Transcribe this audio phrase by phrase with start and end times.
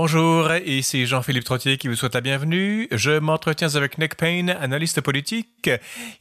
[0.00, 2.86] Bonjour, ici Jean-Philippe Trottier qui vous souhaite la bienvenue.
[2.92, 5.68] Je m'entretiens avec Nick Payne, analyste politique.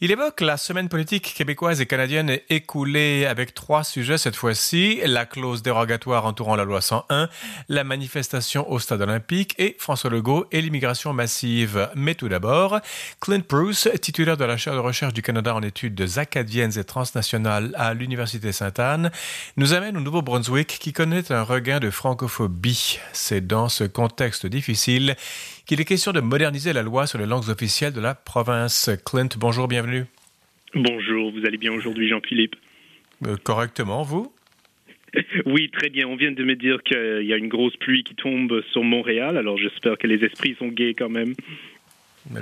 [0.01, 4.99] Il évoque la semaine politique québécoise et canadienne écoulée avec trois sujets cette fois-ci.
[5.05, 7.29] La clause dérogatoire entourant la loi 101,
[7.69, 11.91] la manifestation au stade olympique et François Legault et l'immigration massive.
[11.93, 12.79] Mais tout d'abord,
[13.21, 17.73] Clint Bruce, titulaire de la chaire de recherche du Canada en études acadiennes et transnationales
[17.75, 19.11] à l'Université Sainte-Anne,
[19.55, 22.97] nous amène au Nouveau-Brunswick qui connaît un regain de francophobie.
[23.13, 25.15] C'est dans ce contexte difficile
[25.65, 28.89] qu'il est question de moderniser la loi sur les langues officielles de la province.
[29.05, 30.05] Clint, bonjour, bienvenue.
[30.73, 32.55] Bonjour, vous allez bien aujourd'hui, Jean-Philippe?
[33.25, 34.33] Euh, Correctement, vous?
[35.45, 36.07] Oui, très bien.
[36.07, 39.37] On vient de me dire qu'il y a une grosse pluie qui tombe sur Montréal,
[39.37, 41.33] alors j'espère que les esprits sont gays quand même.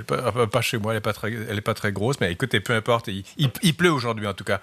[0.06, 2.72] pas, chez moi, elle n'est pas, très, elle est pas très grosse, mais écoutez, peu
[2.72, 4.60] importe, il, pleut aujourd'hui en tout cas.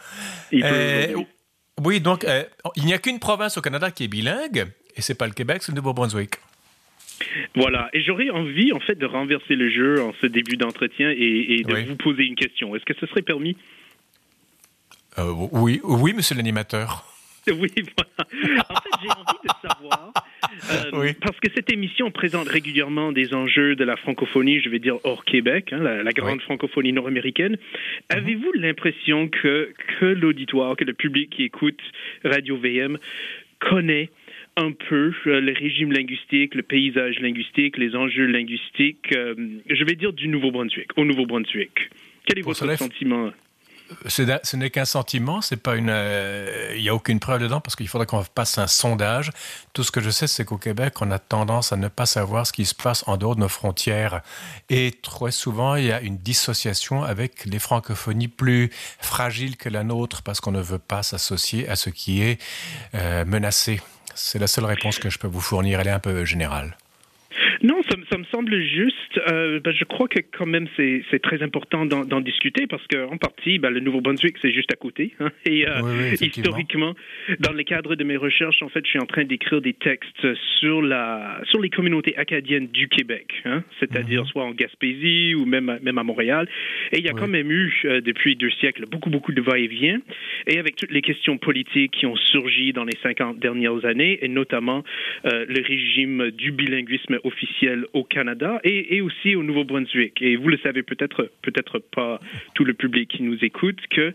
[0.53, 1.15] Euh,
[1.83, 2.43] oui, donc euh,
[2.75, 5.63] il n'y a qu'une province au Canada qui est bilingue, et c'est pas le Québec,
[5.63, 6.35] c'est le Nouveau-Brunswick.
[7.55, 11.63] Voilà, et j'aurais envie en fait de renverser le jeu en ce début d'entretien et,
[11.63, 12.75] de vous poser une question.
[12.75, 13.57] Est-ce que ce serait permis?
[15.19, 17.05] Euh, Oui, oui, monsieur l'animateur.
[17.47, 18.65] Oui, voilà.
[18.69, 20.13] En fait, j'ai envie de savoir,
[20.71, 24.95] euh, parce que cette émission présente régulièrement des enjeux de la francophonie, je vais dire
[25.03, 27.53] hors Québec, hein, la, grande francophonie nord-américaine.
[27.53, 27.57] Mhm.
[28.09, 31.81] Avez-vous l'impression que, que l'auditoire, que le public qui écoute
[32.23, 32.97] Radio VM
[33.59, 34.09] connaît
[34.55, 39.35] un peu euh, le régime linguistique, le paysage linguistique, les enjeux linguistiques, euh,
[39.69, 41.89] je vais dire du Nouveau-Brunswick, au Nouveau-Brunswick.
[42.25, 43.31] Quel est votre sentiment?
[44.07, 45.89] ce n'est qu'un sentiment, c'est pas une.
[45.89, 49.29] Euh, il n'y a aucune preuve dedans parce qu'il faudrait qu'on fasse un sondage.
[49.73, 52.47] Tout ce que je sais, c'est qu'au Québec, on a tendance à ne pas savoir
[52.47, 54.21] ce qui se passe en dehors de nos frontières.
[54.69, 59.83] Et très souvent, il y a une dissociation avec les francophonies plus fragiles que la
[59.83, 62.39] nôtre parce qu'on ne veut pas s'associer à ce qui est
[63.25, 63.79] menacé.
[64.15, 65.79] C'est la seule réponse que je peux vous fournir.
[65.79, 66.77] Elle est un peu générale.
[68.23, 69.19] Me semble juste.
[69.29, 73.59] Euh, ben, je crois que quand même c'est très important d'en discuter parce qu'en partie,
[73.59, 75.13] ben, le Nouveau-Brunswick c'est juste à côté.
[75.19, 76.95] Hein, et euh, historiquement,
[77.39, 80.25] dans le cadre de mes recherches, en fait, je suis en train d'écrire des textes
[80.59, 84.27] sur la sur les communautés acadiennes du Québec, hein, c'est-à-dire mhm.
[84.27, 86.47] soit en Gaspésie ou même même à Montréal.
[86.93, 89.99] Et il y a quand même eu euh, depuis deux siècles beaucoup beaucoup de va-et-vient
[90.47, 94.29] et avec toutes les questions politiques qui ont surgi dans les 50 dernières années et
[94.29, 94.83] notamment
[95.25, 100.21] le régime du bilinguisme officiel au Canada et, aussi au Nouveau-Brunswick.
[100.21, 102.19] Et vous le savez peut-être, peut-être pas
[102.55, 104.13] tout le public qui nous écoute, que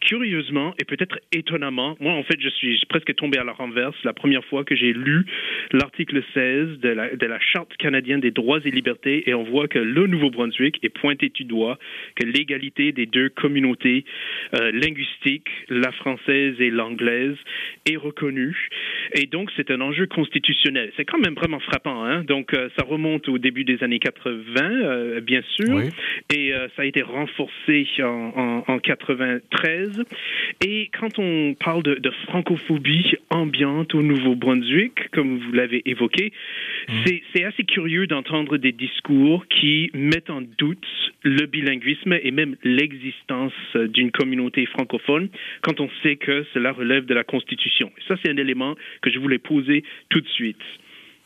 [0.00, 4.12] curieusement et peut-être étonnamment, moi en fait je suis presque tombé à la renverse la
[4.12, 5.24] première fois que j'ai lu
[5.72, 10.06] l'article 16 de la, Charte canadienne des droits et libertés et on voit que le
[10.06, 11.78] Nouveau-Brunswick est pointé du doigt,
[12.16, 14.04] que l'égalité des deux communautés
[14.54, 17.36] euh, linguistiques, la française et l'anglaise,
[17.86, 18.68] est reconnue.
[19.14, 20.92] Et donc c'est un enjeu constitutionnel.
[20.96, 22.04] C'est quand même vraiment frappant.
[22.04, 22.24] Hein?
[22.24, 25.80] Donc donc, euh, ça remonte au début des années 80, euh, bien sûr,
[26.32, 30.02] et euh, ça a été renforcé en, en, 93.
[30.64, 36.32] Et quand on parle de, francophobie ambiante au Nouveau-Brunswick, comme vous l'avez évoqué,
[36.88, 36.92] mmh.
[37.34, 40.86] c'est assez curieux d'entendre des discours qui mettent en doute
[41.22, 45.28] le bilinguisme et même l'existence d'une communauté francophone
[45.62, 47.90] quand on sait que cela relève de la Constitution.
[47.98, 50.62] Et ça, c'est un élément que je voulais poser tout de suite.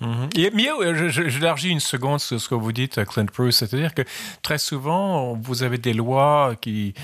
[0.00, 0.28] Mhm.
[0.34, 4.02] je J'élargis une seconde sur ce que vous dites, Clint Bruce, c'est-à-dire que
[4.42, 6.94] très souvent, vous avez des lois qui,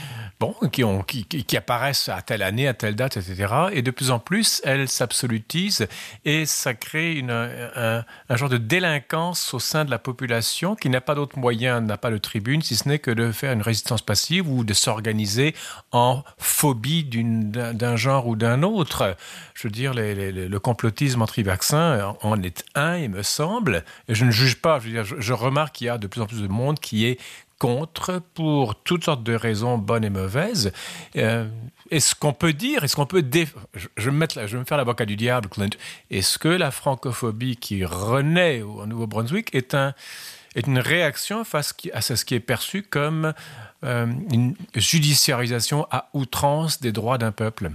[0.40, 3.54] bon, qui, ont, qui, apparaissent à telle année, à telle date, etc.
[3.72, 5.86] Et de plus en plus, elles s'absolutisent
[6.24, 10.88] et ça crée une, un, un, genre de délinquance au sein de la population qui
[10.90, 13.62] n'a pas d'autre moyen, n'a pas de tribune, si ce n'est que de faire une
[13.62, 15.54] résistance passive ou de s'organiser
[15.92, 19.16] en phobie d'un genre ou d'un autre.
[19.54, 24.30] Je veux dire, le complotisme anti-vaccin en est un il me semble, et je ne
[24.30, 27.18] juge pas, je, remarque qu'il y a de plus en plus de monde qui est
[27.58, 30.72] contre pour toutes sortes de raisons bonnes et mauvaises.
[31.16, 31.46] Euh,
[31.90, 33.24] est-ce qu'on peut dire, est-ce qu'on peut
[33.74, 35.68] je, je, vais me je me faire l'avocat du diable, Clint.
[36.10, 39.94] Est-ce que la francophobie qui renaît au Nouveau-Brunswick est un
[40.56, 43.34] est une réaction face à ce qui est perçu comme
[43.84, 47.70] euh, une judiciarisation à outrance des droits d'un peuple?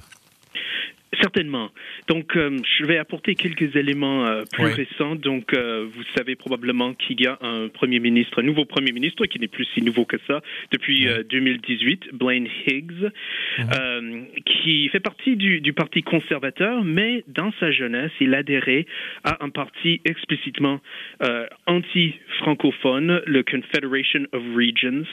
[1.21, 1.69] Certainement.
[2.07, 5.15] Donc, euh, je vais apporter quelques éléments euh, plus récents.
[5.15, 9.25] Donc, euh, vous savez probablement qu'il y a un premier ministre, un nouveau premier ministre
[9.25, 10.41] qui n'est plus si nouveau que ça
[10.71, 13.12] depuis 2018, Blaine Higgs,
[13.59, 14.25] mhm.
[14.45, 18.85] qui fait partie du, du, Parti conservateur, mais dans sa jeunesse, il adhérait
[19.23, 20.79] à un parti explicitement
[21.68, 25.06] anti-francophone, le Confederation of Regions,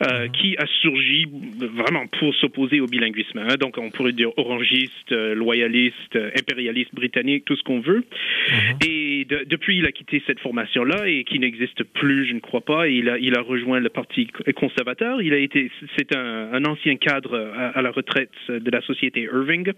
[0.00, 0.30] mhm.
[0.32, 1.26] qui a surgi
[1.58, 3.38] vraiment pour s'opposer au bilinguisme.
[3.38, 3.56] Hein.
[3.60, 5.12] Donc, on pourrait dire orangiste,
[5.58, 8.04] loyaliste, impérialiste britannique, tout ce qu'on veut.
[8.50, 8.78] Mhm.
[8.86, 12.88] Et depuis, il a quitté cette formation-là et qui n'existe plus, je ne crois pas.
[12.88, 15.22] il a, il a rejoint le Parti conservateur.
[15.22, 17.36] Il a été, c'est un, un, ancien cadre
[17.74, 19.72] à, la retraite de la société Irving.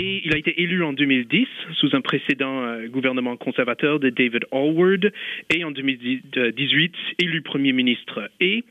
[0.00, 4.46] Et il a été élu en 2010 sous un précédent euh, gouvernement conservateur de David
[4.52, 5.12] Allward
[5.54, 8.30] et en 2018 élu premier ministre.
[8.40, 8.64] Et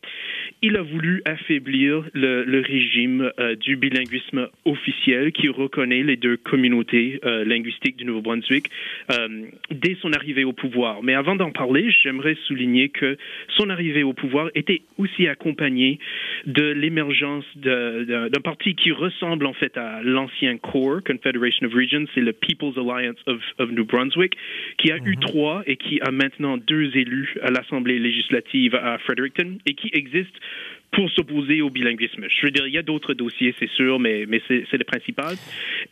[0.62, 6.38] il a voulu affaiblir le, le régime euh, du bilinguisme officiel qui reconnaît les deux
[6.38, 8.70] communautés euh, linguistiques du Nouveau-Brunswick
[9.86, 11.04] dès son arrivée au pouvoir.
[11.04, 13.18] Mais avant d'en parler, j'aimerais souligner que
[13.56, 16.00] son arrivée au pouvoir était aussi accompagnée
[16.48, 22.22] de l'émergence d'un parti qui ressemble en fait à l'ancien CORE, Confederation of Regions, c'est
[22.22, 24.36] le People's Alliance of, of New Brunswick,
[24.80, 25.20] qui a eu mhm.
[25.20, 30.36] trois et qui a maintenant deux élus à l'Assemblée législative à Fredericton et qui existe
[30.96, 32.26] pour s'opposer au bilinguisme.
[32.30, 35.36] Je veux dire, il y a d'autres dossiers, c'est sûr, mais, mais c'est le principal.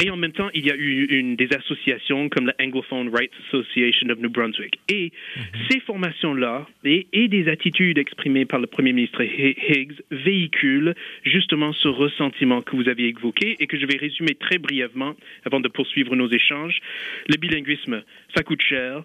[0.04, 3.34] Et en même temps, il y a eu une, des associations comme la Anglophone Rights
[3.48, 4.80] Association of New Brunswick.
[4.88, 5.44] Et mhm.
[5.70, 10.96] ces formations-là et, et, des attitudes exprimées par le Premier ministre Higgs véhiculent
[11.26, 15.60] justement ce ressentiment que vous avez évoqué et que je vais résumer très brièvement avant
[15.60, 16.80] de poursuivre nos échanges.
[17.28, 18.04] Le bilinguisme,
[18.34, 19.04] ça coûte cher.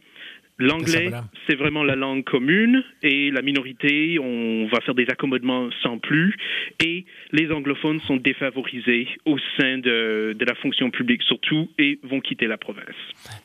[0.58, 1.10] L'anglais,
[1.46, 6.36] c'est vraiment la langue commune et la minorité, on va faire des accommodements sans plus.
[6.84, 12.20] Et les anglophones sont défavorisés au sein de, de la fonction publique surtout et vont
[12.20, 12.96] quitter la province.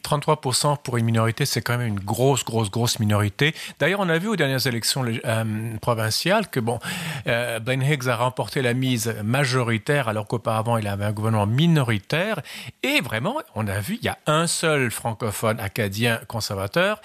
[0.04, 3.54] 33% pour une minorité, c'est quand même une grosse, grosse, grosse minorité.
[3.80, 5.44] D'ailleurs, on a vu aux dernières élections euh,
[5.82, 6.80] provinciales que bon,
[7.28, 12.42] euh, Ben Higgs a remporté la mise majoritaire alors qu'auparavant il avait un gouvernement minoritaire.
[12.82, 17.02] Et vraiment, on a vu, il y a un seul francophone acadien conservateur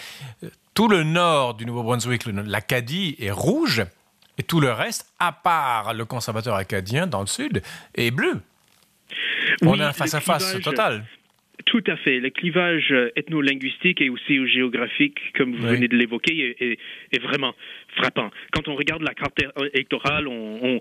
[0.74, 3.84] tout le nord du Nouveau-Brunswick, l'Acadie, est rouge,
[4.38, 7.62] et tout le reste, à part le conservateur acadien dans le sud,
[7.94, 8.40] est bleu.
[9.62, 11.04] On a un face-à-face total.
[11.66, 12.20] Tout à fait.
[12.20, 17.54] Le clivage ethno-linguistique et aussi géographique, comme vous venez de l'évoquer, est, vraiment
[17.96, 18.31] frappant.
[18.52, 19.40] Quand on regarde la carte
[19.75, 20.79] électorale, on,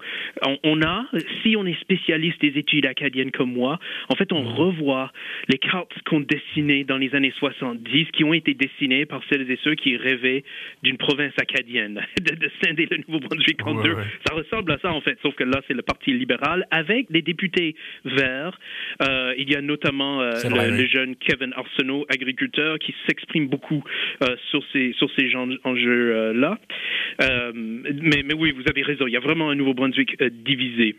[0.63, 1.05] on, a,
[1.41, 4.47] si on est spécialiste des études acadiennes comme moi, en fait, on mm.
[4.47, 5.11] revoit
[5.47, 9.59] les cartes qu'on dessinait dans les années 70, qui ont été dessinées par celles et
[9.63, 10.43] ceux qui rêvaient
[10.83, 13.95] d'une province acadienne, de, scinder le Nouveau-Brunswick en deux.
[14.27, 17.21] Ça ressemble à ça, en fait, sauf que là, c'est le Parti libéral avec des
[17.21, 17.75] députés
[18.05, 18.59] verts.
[19.01, 23.83] Euh, il y a notamment euh, le, jeune Kevin Arsenault, agriculteur, qui s'exprime beaucoup
[24.23, 26.57] euh, sur ces, sur ces enjeux-là.
[27.21, 29.07] Euh, mais, oui, vous avez raison.
[29.07, 30.95] Il y a vraiment un Nouveau-Brunswick euh, divisé.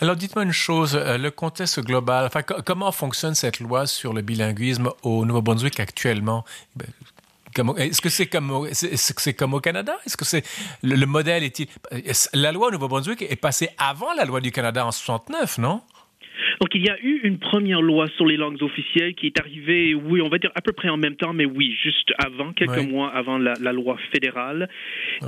[0.00, 2.28] Alors dites-moi une chose, euh, le contexte global,
[2.66, 6.44] comment fonctionne cette loi sur le bilinguisme au Nouveau-Brunswick actuellement?
[6.74, 6.86] Ben,
[7.76, 9.96] est-ce que c'est comme, au Canada?
[10.06, 10.46] Est-ce que
[10.82, 11.66] le, modèle est-il
[12.32, 15.82] La loi au Nouveau-Brunswick est passée avant la loi du Canada en 69, non?
[16.60, 19.94] Donc il y a eu une première loi sur les langues officielles qui est arrivée,
[19.94, 22.88] oui, on va dire à peu près en même temps, mais oui, juste avant, quelques
[22.88, 24.68] mois avant la, loi fédérale.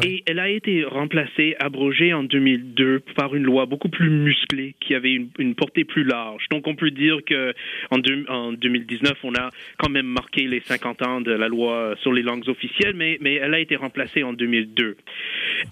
[0.03, 4.95] Et elle a été remplacée, abrogée en 2002 par une loi beaucoup plus musclée qui
[4.95, 6.47] avait une, portée plus large.
[6.51, 7.55] Donc on peut dire que
[7.91, 12.13] en, en 2019, on a quand même marqué les 50 ans de la loi sur
[12.13, 14.97] les langues officielles, mais, mais elle a été remplacée en 2002.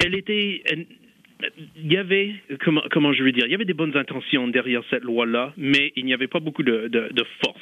[0.04, 0.62] Elle était
[1.76, 2.34] il y avait,
[2.64, 5.92] comment, comment je veux dire, il y avait des bonnes intentions derrière cette loi-là, mais
[5.96, 7.60] il n'y avait pas beaucoup de, de, de force.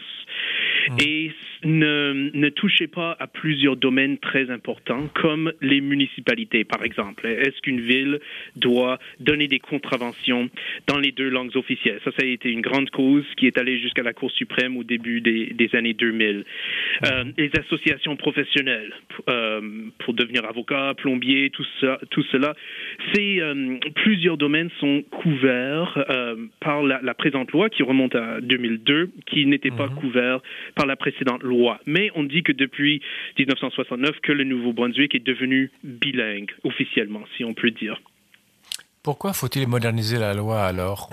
[0.90, 0.96] Mmh.
[1.00, 1.32] Et
[1.64, 7.26] ne, ne touchez pas à plusieurs domaines très importants, comme les municipalités, par exemple.
[7.26, 8.20] Est-ce qu'une ville
[8.56, 10.50] doit donner des contraventions
[10.86, 12.00] dans les deux langues officielles?
[12.04, 14.84] Ça, ça a été une grande cause qui est allée jusqu'à la Cour suprême au
[14.84, 16.44] début des, des années 2000.
[17.06, 18.92] Euh, les associations professionnelles
[19.28, 19.60] euh,
[19.98, 22.54] pour devenir avocat, plombier, tout, ça, tout cela,
[23.12, 28.40] c'est euh, plusieurs domaines sont couverts euh, par la, la, présente loi qui remonte à
[28.40, 29.94] 2002, qui n'était pas mmh.
[29.96, 30.40] couvert
[30.78, 31.80] par la précédente loi.
[31.86, 33.02] Mais on dit que depuis
[33.36, 38.00] 1969, que le Nouveau-Brunswick est devenu bilingue, officiellement, si on peut dire.
[39.02, 41.10] Pourquoi faut-il moderniser la loi alors?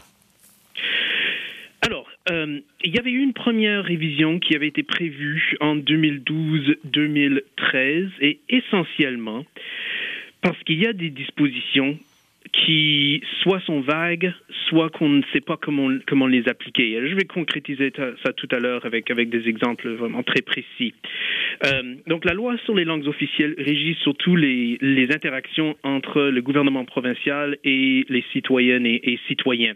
[1.82, 8.10] Alors, euh, il y avait eu une première révision qui avait été prévue en 2012-2013
[8.22, 9.46] et essentiellement
[10.42, 11.98] parce qu'il y a des dispositions
[12.64, 14.34] qui soit sont vagues,
[14.70, 17.00] soit qu'on ne sait pas comment, comment les appliquer.
[17.06, 17.92] Je vais concrétiser
[18.24, 20.94] ça tout à l'heure avec, avec des exemples vraiment très précis.
[21.66, 26.42] Euh, donc la loi sur les langues officielles régit surtout les, les interactions entre le
[26.42, 29.76] gouvernement provincial et les citoyennes et, et citoyens.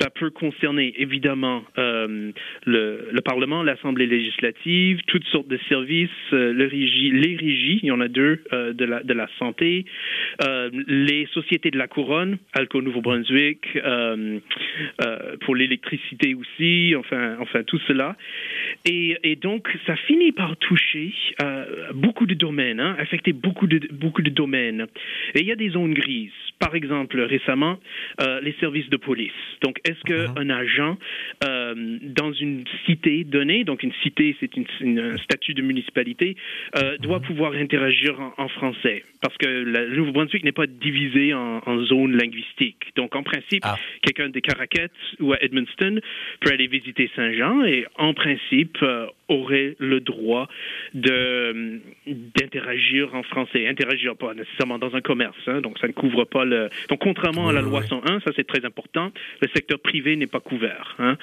[0.00, 2.32] Ça peut concerner évidemment euh,
[2.64, 7.90] le, le, Parlement, l'Assemblée législative, toutes sortes de services, euh, le les régies, il y
[7.90, 9.84] en a deux euh, de, la, de la santé,
[10.42, 14.40] euh, les sociétés de la couronne, Alco Nouveau-Brunswick, euh,
[15.42, 18.16] pour l'électricité aussi, enfin, enfin tout cela.
[18.84, 21.12] Et, et, donc, ça finit par toucher
[21.94, 24.86] beaucoup de domaines, hein, affecter beaucoup de, beaucoup de domaines.
[25.34, 26.30] Et il y a des zones grises.
[26.58, 27.78] Par exemple, récemment,
[28.42, 29.32] les services de police.
[29.62, 30.52] Donc, est-ce qu'un uh-huh.
[30.52, 30.98] agent
[31.44, 36.36] euh, dans une cité donnée, donc une cité, c'est une, un statut de municipalité,
[36.76, 37.26] euh, doit uh-huh.
[37.26, 39.04] pouvoir interagir en, français?
[39.20, 42.92] Parce que le Nouveau-Brunswick n'est pas divisé en, en zones linguistiques.
[42.96, 43.76] Donc, en principe, ah.
[44.02, 44.88] quelqu'un de Caracat
[45.20, 46.00] ou à Edmundston
[46.40, 50.48] peut aller visiter Saint-Jean et, en principe, euh, aurait le droit
[50.94, 53.66] de d'interagir en français.
[53.66, 56.68] Interagir pas nécessairement dans un commerce, hein, donc ça ne couvre pas le.
[56.88, 60.40] Donc contrairement à la loi 101, ça c'est très important, le secteur privé n'est pas
[60.40, 60.96] couvert.
[60.98, 61.16] Hein.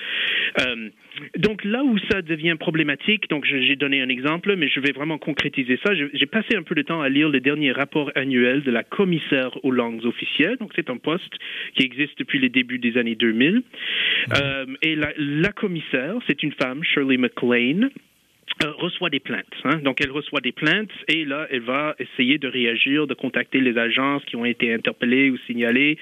[0.59, 0.89] Euh,
[1.37, 5.17] donc là où ça devient problématique, donc j'ai donné un exemple, mais je vais vraiment
[5.17, 5.93] concrétiser ça.
[5.93, 9.51] J'ai passé un peu de temps à lire le dernier rapport annuel de la commissaire
[9.63, 10.57] aux langues officielles.
[10.57, 11.33] Donc c'est un poste
[11.75, 13.63] qui existe depuis les débuts des années 2000.
[14.41, 17.89] Euh, et la, la commissaire, c'est une femme, Shirley McLean,
[18.63, 19.45] euh, reçoit des plaintes.
[19.63, 19.77] Hein.
[19.83, 23.77] Donc, elle reçoit des plaintes et là, elle va essayer de réagir, de contacter les
[23.77, 25.97] agences qui ont été interpellées ou signalées.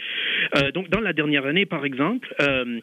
[0.56, 2.80] Euh, donc, dans la dernière année, par exemple, euh,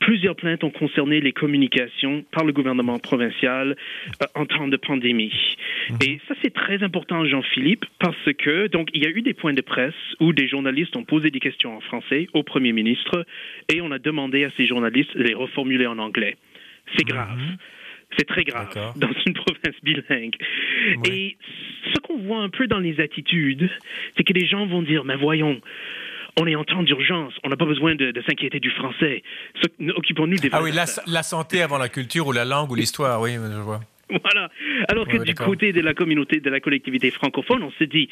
[0.00, 3.76] plusieurs plaintes ont concerné les communications par le gouvernement provincial
[4.22, 5.56] euh, en temps de pandémie.
[5.88, 5.98] Mhm.
[6.04, 9.54] Et ça, c'est très important, Jean-Philippe, parce que, donc, il y a eu des points
[9.54, 13.24] de presse où des journalistes ont posé des questions en français au premier ministre
[13.72, 16.36] et on a demandé à ces journalistes de les reformuler en anglais.
[16.96, 17.38] C'est grave.
[17.38, 17.56] Mhm.
[18.18, 20.36] C'est très grave dans une province bilingue.
[21.04, 21.36] Et
[21.94, 23.70] ce qu'on voit un peu dans les attitudes,
[24.16, 25.60] c'est que les gens vont dire, mais voyons,
[26.38, 29.22] on est en temps d'urgence, on n'a pas besoin de, s'inquiéter du français.
[29.96, 30.50] Occupons-nous des...
[30.52, 33.60] Ah oui, la, la, santé avant la culture ou la langue ou l'histoire, oui, je
[33.60, 33.80] vois.
[34.22, 34.50] Voilà.
[34.88, 38.08] Alors que du côté de la communauté, de la collectivité francophone, on se dit,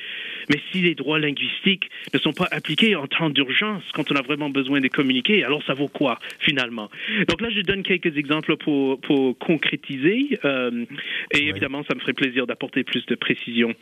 [0.49, 4.23] mais si les droits linguistiques ne sont pas appliqués en temps d'urgence, quand on a
[4.23, 6.91] vraiment besoin de communiquer, alors ça vaut quoi finalement?
[7.29, 10.85] Donc là, je donne quelques exemples pour, pour concrétiser, euh,
[11.33, 13.73] et évidemment, ça me ferait plaisir d'apporter plus de précision.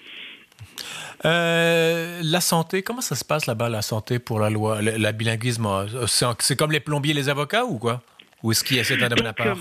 [1.25, 5.67] Euh, la santé, comment ça se passe là-bas, la santé pour la loi, le, bilinguisme?
[6.07, 8.03] C'est comme les plombiers, les avocats ou quoi?
[8.43, 9.57] Ou est-ce qu'il y a cet domaine à part?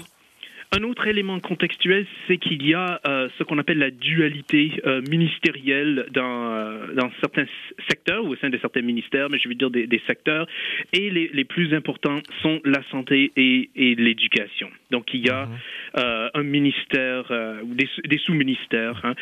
[0.74, 5.02] Un autre élément contextuel, c'est qu'il y a euh, ce qu'on appelle la dualité euh,
[5.10, 7.46] ministérielle dans, euh, dans certains
[7.90, 10.48] secteurs ou au sein de certains ministères, mais je veux dire des, des secteurs.
[10.94, 14.70] Et les, les, plus importants sont la santé et, et l'éducation.
[14.92, 16.30] Donc il y a mhm.
[16.36, 17.26] un ministère
[17.64, 19.16] ou des, des sous-ministères hein,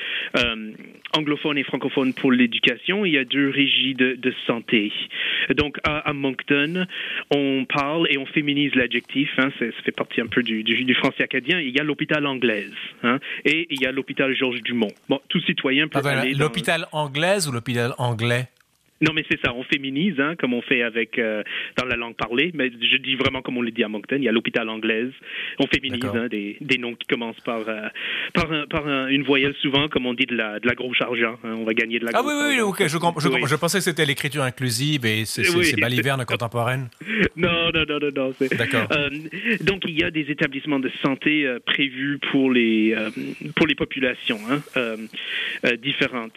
[1.13, 3.05] anglophones et francophones pour l'éducation.
[3.05, 4.91] Il y a deux régies de, de santé.
[5.55, 6.85] Donc à, à, Moncton,
[7.33, 9.31] on parle et on féminise l'adjectif.
[9.37, 12.25] Hein, ça fait partie un peu du, du, du français académique il y a l'hôpital
[12.25, 12.71] anglaise
[13.03, 14.91] hein, et il y a l'hôpital Georges Dumont.
[15.07, 16.33] Bon, tout citoyen peut aller.
[16.33, 18.47] L'hôpital anglaise ou l'hôpital anglais?
[19.01, 21.41] Non, mais c'est ça, on féminise, hein, comme on fait avec euh,
[21.77, 24.23] dans la langue parlée, mais je dis vraiment comme on le dit à Moncton, il
[24.23, 25.11] y a l'hôpital anglaise,
[25.57, 27.87] on féminise hein, des, des, noms qui commencent par, euh,
[28.33, 31.55] par, par une voyelle souvent, comme on dit de la, de la grosse argent, hein,
[31.57, 34.05] on va gagner de la Ah oui, oui, oui, je, je, je, pensais que c'était
[34.05, 35.73] l'écriture inclusive et c'est oui.
[35.79, 36.89] baliverne contemporaine.
[37.35, 38.33] Non, non, non, non, non.
[38.57, 38.87] D'accord.
[38.91, 39.09] Euh,
[39.61, 42.95] donc il y a des établissements de santé euh, prévus pour les,
[43.55, 44.95] pour les populations hein,
[45.81, 46.33] différentes.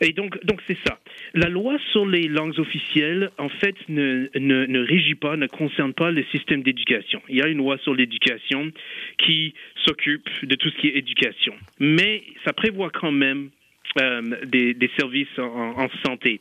[0.00, 0.98] Et donc, donc c'est ça.
[1.32, 5.94] La loi sur les langues officielles, en fait, ne, ne, ne régit pas, ne concerne
[5.94, 7.22] pas le système d'éducation.
[7.28, 8.72] Il y a une loi sur l'éducation
[9.18, 9.54] qui
[9.86, 11.54] s'occupe de tout ce qui est éducation.
[11.78, 13.50] Mais ça prévoit quand même
[14.00, 16.40] euh, des, services en santé.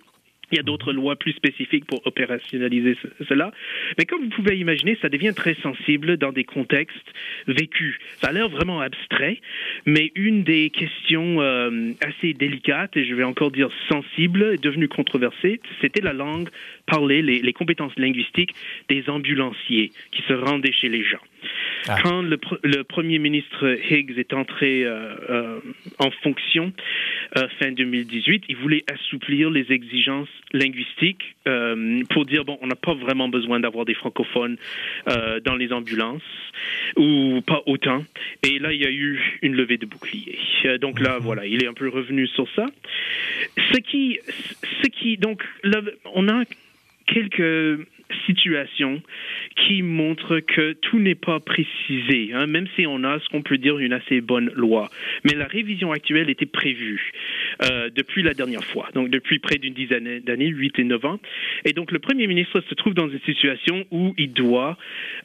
[0.53, 2.95] Il y a d'autres lois plus spécifiques pour opérationnaliser
[3.27, 3.51] cela.
[3.97, 7.11] Mais comme vous pouvez imaginer, ça devient très sensible dans des contextes
[7.47, 7.97] vécus.
[8.21, 9.41] Ça a l'air vraiment abstrait,
[9.87, 15.59] mais une des questions euh, assez délicates, et je vais encore dire sensible, devenue controversée,
[15.81, 16.49] c'était la langue
[16.85, 18.53] parlée, les, les compétences linguistiques
[18.89, 21.17] des ambulanciers qui se rendaient chez les gens.
[21.87, 21.97] Ah.
[22.01, 25.59] Quand le, le, premier ministre Higgs est entré euh, euh,
[25.99, 26.71] en fonction
[27.37, 31.35] euh, fin 2018, il voulait assouplir les exigences linguistiques
[32.09, 34.55] pour dire bon, on n'a pas vraiment besoin d'avoir des francophones
[35.43, 36.21] dans les ambulances
[36.95, 38.05] ou pas autant.
[38.43, 40.37] Et là, il y a eu une levée de bouclier.
[40.79, 41.23] Donc là, mhm.
[41.23, 42.65] voilà, il est un peu revenu sur ça.
[43.73, 44.19] Ce qui,
[44.83, 45.81] ce qui, donc, là,
[46.13, 46.43] on a
[47.07, 47.85] quelques
[48.25, 49.01] situation
[49.55, 53.57] qui montre que tout n'est pas précisé, hein, même si on a ce qu'on peut
[53.57, 54.89] dire une assez bonne loi.
[55.23, 57.11] Mais la révision actuelle était prévue
[57.63, 61.19] euh, depuis la dernière fois, donc depuis près d'une dizaine d'années, 8 et 9 ans.
[61.65, 64.77] Et donc le Premier ministre se trouve dans une situation où il doit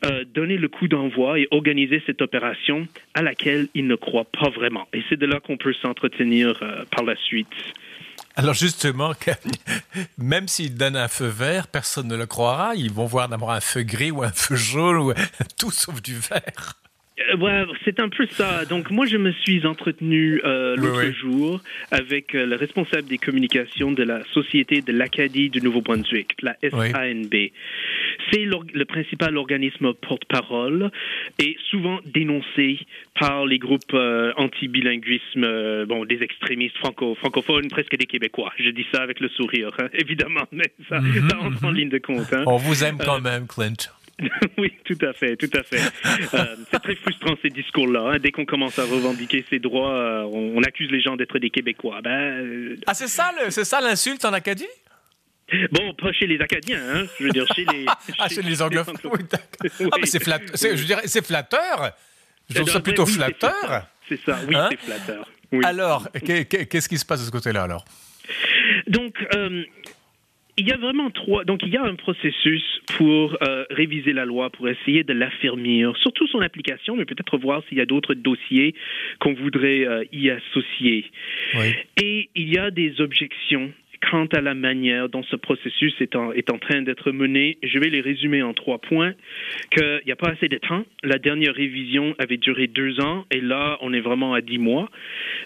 [0.05, 4.51] euh, donner le coup d'envoi et organiser cette opération à laquelle il ne croit pas
[4.51, 4.87] vraiment.
[4.93, 7.47] Et c'est de là qu'on peut s'entretenir euh, par la suite.
[8.39, 9.15] Alors justement,
[10.19, 12.77] même s'ils donnent un feu vert, personne ne le croira.
[12.77, 15.13] Ils vont voir d'abord un feu gris ou un feu jaune ou
[15.59, 16.75] tout sauf du vert.
[17.31, 18.65] Euh, c'est un peu ça.
[18.65, 21.61] Donc moi, je me suis entretenu euh, l'autre jour
[21.91, 27.35] avec euh, le responsable des communications de la Société de l'Acadie du Nouveau-Brunswick, la SANB.
[28.31, 30.91] C'est le principal organisme porte-parole
[31.39, 32.79] et souvent dénoncé
[33.19, 33.95] par les groupes
[34.37, 38.53] anti-bilinguisme, bon, des extrémistes franco francophones, presque des Québécois.
[38.59, 41.75] Je dis ça avec le sourire, hein, évidemment, mais ça, entre en mm-hmm.
[41.75, 42.33] ligne de compte.
[42.33, 42.45] Hein.
[42.47, 43.98] On vous aime quand même, Clint.
[44.59, 45.81] Oui, tout à fait, tout à fait.
[46.35, 48.13] Euh, c'est très frustrant ces discours-là.
[48.13, 48.19] Hein.
[48.19, 52.01] Dès qu'on commence à revendiquer ses droits, euh, on, accuse les gens d'être des Québécois.
[52.03, 54.67] Ben, euh, Ah, c'est ça, c'est ça l'insulte en Acadie?
[55.71, 57.07] Bon, pas chez les Acadiens, hein.
[57.19, 57.87] Je veux dire chez les.
[58.19, 58.97] ah, chez les anglophones.
[59.05, 59.21] Oui,
[59.91, 60.55] ah, mais c'est flatteur.
[60.55, 61.93] Je dirais, c'est flatteur.
[62.51, 63.87] Je trouve ça plutôt flatteur.
[64.09, 64.39] c'est ça.
[64.47, 64.69] Oui, hein?
[64.71, 65.31] c'est flatteur.
[65.65, 67.85] Alors, qu'est-ce qui se passe de ce côté-là alors?
[68.87, 69.15] Donc,
[70.59, 71.45] il y a vraiment trois.
[71.45, 72.65] Donc, il y a un processus
[72.97, 77.63] pour euh, réviser la loi, pour essayer de l'affermir, surtout son application, mais peut-être voir
[77.69, 78.75] s'il y a d'autres dossiers
[79.21, 81.07] qu'on voudrait euh, y associer.
[81.55, 81.75] Oui.
[82.03, 86.33] Et il y a des objections quant à la manière dont ce processus est en,
[86.33, 89.15] est en train d'être mené, je vais les résumer en trois points.
[89.71, 90.85] Qu'il n'y a pas assez de temps.
[91.03, 94.91] La dernière révision avait duré deux ans et là, on est vraiment à dix mois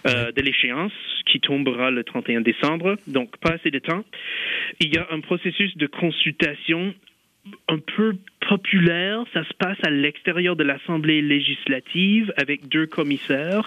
[0.07, 0.93] euh, de l'échéance
[1.27, 2.97] qui tombera le 31 décembre.
[3.07, 4.05] Donc, pas assez de temps.
[4.81, 6.95] Il y a un processus de consultation
[7.69, 8.15] un peu
[8.49, 9.25] populaire.
[9.33, 13.63] Ça se passe à l'extérieur de l'Assemblée législative avec deux commissaires.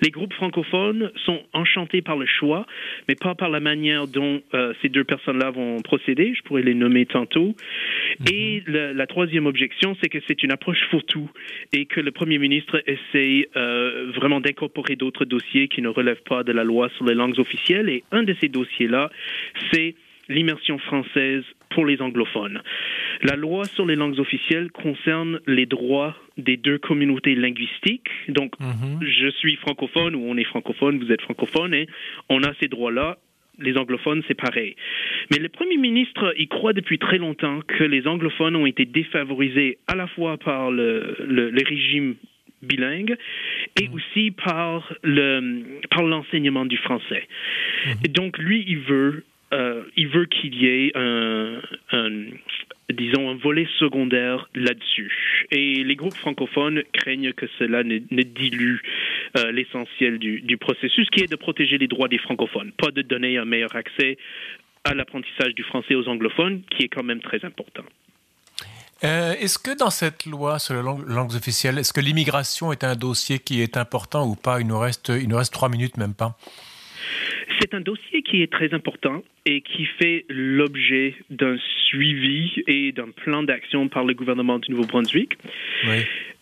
[0.00, 2.66] Les groupes francophones sont enchantés par le choix,
[3.08, 6.34] mais pas par la manière dont euh, ces deux personnes-là vont procéder.
[6.34, 7.54] Je pourrais les nommer tantôt.
[8.20, 8.26] Mhm.
[8.32, 11.30] Et la troisième objection, c'est que c'est une approche fourre-tout
[11.72, 16.44] et que le Premier ministre essaie euh, vraiment d'incorporer d'autres dossiers qui ne relèvent pas
[16.44, 17.88] de la loi sur les langues officielles.
[17.88, 19.10] Et un de ces dossiers-là,
[19.72, 19.94] c'est
[20.28, 22.60] l'immersion française pour les anglophones.
[23.22, 28.08] La loi sur les langues officielles concerne les droits des deux communautés linguistiques.
[28.28, 29.00] Donc, mhm.
[29.02, 31.88] je suis francophone ou on est francophone, vous êtes francophone, et
[32.28, 33.18] on a ces droits-là.
[33.60, 34.76] Les anglophones, c'est pareil.
[35.32, 39.78] Mais le Premier ministre, il croit depuis très longtemps que les anglophones ont été défavorisés
[39.88, 42.14] à la fois par le, le, régime
[42.62, 43.16] bilingue
[43.80, 43.94] et mhm.
[43.94, 47.26] aussi par le par l'enseignement du français.
[47.86, 48.12] Mhm.
[48.12, 51.60] Donc lui, il veut euh, il veut qu'il y ait un,
[52.92, 55.46] disons, un volet secondaire là-dessus.
[55.50, 58.80] Et les groupes francophones craignent que cela ne, dilue
[59.36, 63.38] euh, l'essentiel du, processus, qui est de protéger les droits des francophones, pas de donner
[63.38, 64.16] un meilleur accès
[64.84, 67.84] à l'apprentissage du français aux anglophones, qui est quand même très important.
[69.04, 72.96] Euh, est-ce que dans cette loi sur les langues, officielles, est-ce que l'immigration est un
[72.96, 74.60] dossier qui est important ou pas?
[74.60, 76.36] Il nous, reste, il nous reste trois minutes, même pas.
[77.60, 81.56] C'est un dossier qui est très important et qui fait l'objet d'un
[81.86, 85.38] suivi et d'un plan d'action par le gouvernement du Nouveau-Brunswick,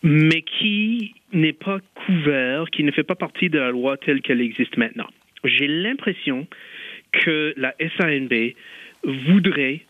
[0.03, 4.41] mais qui n'est pas couvert, qui ne fait pas partie de la loi telle qu'elle
[4.41, 5.07] existe maintenant.
[5.43, 6.47] J'ai l'impression
[7.11, 8.53] que la SANB
[9.03, 9.81] voudrait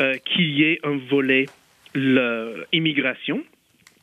[0.00, 1.46] euh, qu'il y ait un volet
[1.94, 3.42] l'immigration,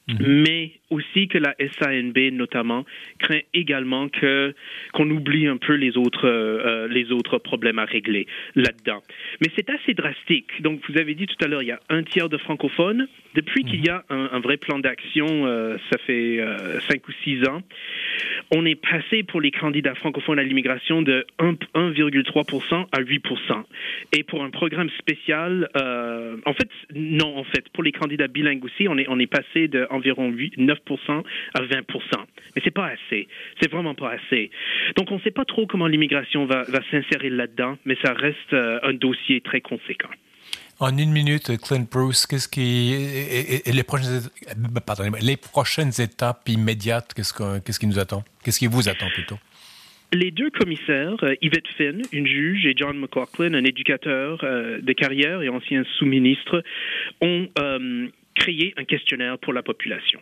[0.08, 0.44] Mhm.
[0.44, 2.86] mais aussi que la SANB notamment
[3.20, 4.54] craint également que
[4.94, 9.02] qu'on oublie un peu les autres euh, les autres problèmes à régler là-dedans.
[9.42, 10.62] Mais c'est assez drastique.
[10.62, 13.08] Donc vous avez dit tout à l'heure il y a un tiers de francophones.
[13.36, 17.44] Depuis qu'il y a un, vrai plan d'action, euh, ça fait euh, cinq ou six
[17.48, 17.64] ans,
[18.52, 23.64] on est passé pour les candidats francophones à l'immigration de 1,3% à 8%.
[24.12, 28.88] Et pour un programme spécial, en fait non en fait pour les candidats bilingues aussi,
[28.88, 30.83] on est on est passé de environ 8, 9%
[31.54, 31.82] à 20%.
[32.56, 33.28] Mais c'est pas assez.
[33.62, 34.52] C'est vraiment pas assez.
[34.96, 38.54] Donc on ne sait pas trop comment l'immigration va, va s'insérer là-dedans, mais ça reste
[38.54, 40.10] euh, un dossier très conséquent.
[40.80, 44.22] En une minute, Clint Bruce, qu'est-ce qui et, les prochaines
[45.22, 48.24] les prochaines étapes immédiates, qu'est-ce qu'est-ce qui nous attend?
[48.44, 49.38] Qu'est-ce qui vous attend plutôt?
[50.14, 54.94] Les deux commissaires, euh, Yvette Finn, une juge, et John McLaughlin, un éducateur euh, de
[54.94, 56.64] carrière et ancien sous-ministre,
[57.22, 57.48] ont
[58.36, 60.20] créer un questionnaire pour la population.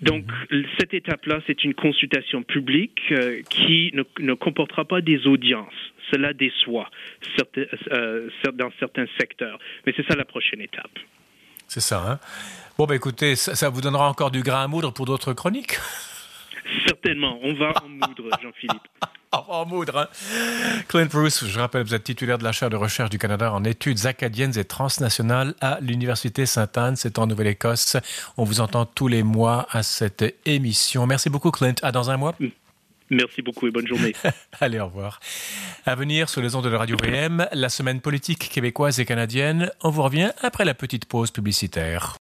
[0.00, 0.64] Donc, mhm.
[0.78, 5.72] cette étape-là, c'est une consultation publique euh, qui ne, comportera pas des audiences.
[6.10, 6.90] Cela déçoit
[7.92, 9.58] euh, dans certains secteurs.
[9.86, 10.98] Mais c'est ça la prochaine étape.
[11.68, 12.02] C'est ça.
[12.06, 12.18] Hein
[12.76, 15.78] bon, bah écoutez, ça, vous donnera encore du grain à moudre pour d'autres chroniques
[17.02, 17.38] Certainement.
[17.42, 18.88] On va en moudre, Jean-Philippe.
[19.32, 19.98] en moudre.
[19.98, 20.82] Hein.
[20.88, 23.64] Clint Bruce, je rappelle, vous êtes titulaire de la chaire de recherche du Canada en
[23.64, 26.96] études acadiennes et transnationales à l'Université Sainte-Anne.
[26.96, 27.96] C'est en Nouvelle-Écosse.
[28.36, 31.06] On vous entend tous les mois à cette émission.
[31.06, 31.74] Merci beaucoup, Clint.
[31.82, 32.34] À dans un mois.
[33.10, 34.14] Merci beaucoup et bonne journée.
[34.60, 35.20] Allez, au revoir.
[35.84, 39.70] À venir sur les ondes de la radio VM, la semaine politique québécoise et canadienne.
[39.82, 42.16] On vous revient après la petite pause publicitaire.